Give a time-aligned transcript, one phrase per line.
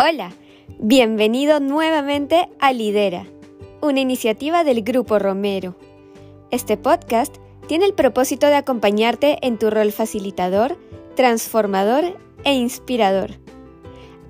[0.00, 0.30] Hola,
[0.78, 3.26] bienvenido nuevamente a Lidera,
[3.80, 5.74] una iniciativa del Grupo Romero.
[6.52, 7.34] Este podcast
[7.66, 10.78] tiene el propósito de acompañarte en tu rol facilitador,
[11.16, 13.32] transformador e inspirador.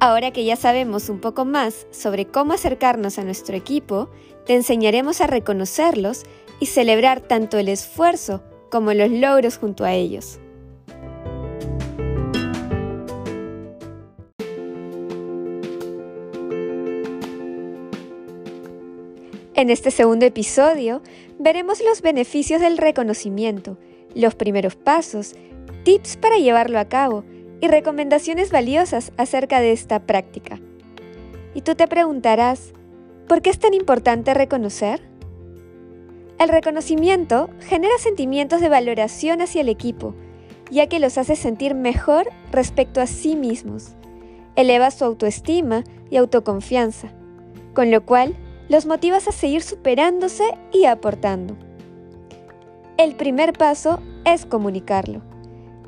[0.00, 4.08] Ahora que ya sabemos un poco más sobre cómo acercarnos a nuestro equipo,
[4.46, 6.22] te enseñaremos a reconocerlos
[6.60, 10.40] y celebrar tanto el esfuerzo como los logros junto a ellos.
[19.58, 21.02] En este segundo episodio
[21.40, 23.76] veremos los beneficios del reconocimiento,
[24.14, 25.34] los primeros pasos,
[25.82, 27.24] tips para llevarlo a cabo
[27.60, 30.60] y recomendaciones valiosas acerca de esta práctica.
[31.54, 32.72] Y tú te preguntarás,
[33.26, 35.00] ¿por qué es tan importante reconocer?
[36.38, 40.14] El reconocimiento genera sentimientos de valoración hacia el equipo,
[40.70, 43.96] ya que los hace sentir mejor respecto a sí mismos.
[44.54, 47.08] Eleva su autoestima y autoconfianza,
[47.74, 48.36] con lo cual
[48.68, 51.56] los motivas a seguir superándose y aportando.
[52.96, 55.22] El primer paso es comunicarlo.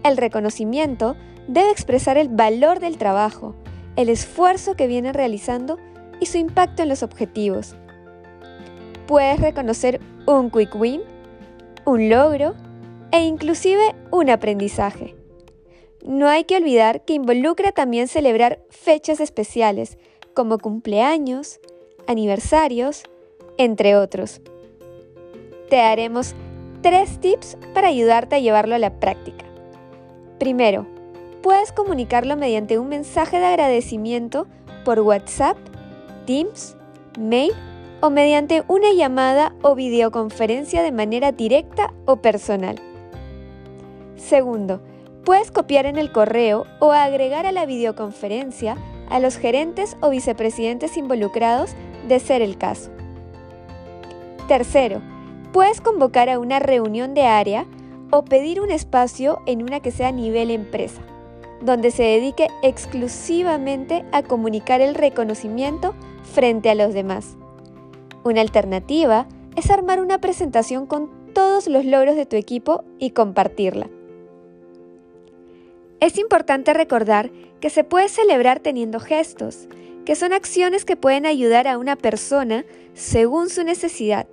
[0.03, 1.17] El reconocimiento
[1.49, 3.55] debe expresar el valor del trabajo,
[3.97, 5.79] el esfuerzo que viene realizando
[6.21, 7.75] y su impacto en los objetivos.
[9.07, 11.03] Puedes reconocer un quick win,
[11.85, 12.55] un logro
[13.11, 15.17] e inclusive un aprendizaje.
[16.05, 19.99] No hay que olvidar que involucra también celebrar fechas especiales
[20.33, 21.61] como cumpleaños,
[22.07, 23.03] aniversarios,
[23.59, 24.41] entre otros.
[25.69, 26.35] Te daremos
[26.83, 29.45] tres tips para ayudarte a llevarlo a la práctica.
[30.39, 30.87] Primero,
[31.43, 34.47] puedes comunicarlo mediante un mensaje de agradecimiento
[34.85, 35.57] por WhatsApp,
[36.27, 36.77] Teams,
[37.19, 37.53] mail
[38.01, 42.81] o mediante una llamada o videoconferencia de manera directa o personal.
[44.17, 44.81] Segundo,
[45.25, 48.77] puedes copiar en el correo o agregar a la videoconferencia
[49.11, 51.75] a los gerentes o vicepresidentes involucrados
[52.11, 52.91] de ser el caso.
[54.49, 55.01] Tercero,
[55.53, 57.65] puedes convocar a una reunión de área
[58.11, 61.01] o pedir un espacio en una que sea nivel empresa,
[61.63, 65.95] donde se dedique exclusivamente a comunicar el reconocimiento
[66.35, 67.37] frente a los demás.
[68.25, 73.89] Una alternativa es armar una presentación con todos los logros de tu equipo y compartirla.
[76.01, 79.69] Es importante recordar que se puede celebrar teniendo gestos,
[80.11, 84.27] que son acciones que pueden ayudar a una persona según su necesidad.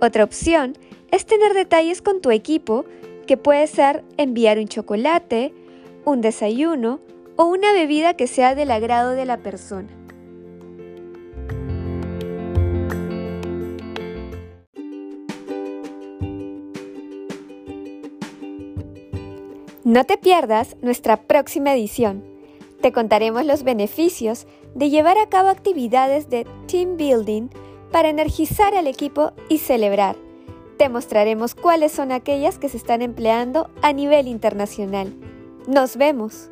[0.00, 0.72] Otra opción
[1.10, 2.86] es tener detalles con tu equipo,
[3.26, 5.52] que puede ser enviar un chocolate,
[6.06, 7.00] un desayuno
[7.36, 9.90] o una bebida que sea del agrado de la persona.
[19.84, 22.35] No te pierdas nuestra próxima edición.
[22.80, 27.48] Te contaremos los beneficios de llevar a cabo actividades de team building
[27.90, 30.16] para energizar al equipo y celebrar.
[30.76, 35.14] Te mostraremos cuáles son aquellas que se están empleando a nivel internacional.
[35.66, 36.50] Nos vemos.